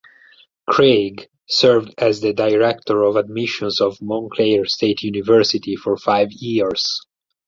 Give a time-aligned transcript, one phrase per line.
[0.67, 7.01] Craig served as the director of admissions of Montclair State University for five years.